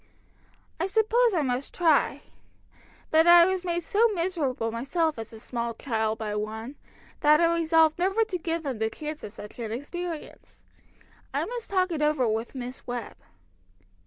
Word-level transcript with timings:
"I 0.79 0.87
suppose 0.87 1.35
I 1.35 1.43
must 1.43 1.75
try. 1.75 2.23
But 3.11 3.27
I 3.27 3.45
was 3.45 3.63
made 3.63 3.81
so 3.83 4.07
miserable 4.15 4.71
myself 4.71 5.19
as 5.19 5.31
a 5.31 5.39
small 5.39 5.75
child 5.75 6.17
by 6.17 6.33
one, 6.33 6.75
that 7.19 7.39
I 7.39 7.53
resolved 7.55 7.99
never 7.99 8.23
to 8.23 8.37
give 8.39 8.63
them 8.63 8.79
the 8.79 8.89
chance 8.89 9.23
of 9.23 9.31
such 9.31 9.59
an 9.59 9.71
experience. 9.71 10.63
I 11.35 11.45
must 11.45 11.69
talk 11.69 11.91
it 11.91 12.01
over 12.01 12.27
with 12.27 12.55
Miss 12.55 12.87
Webb." 12.87 13.17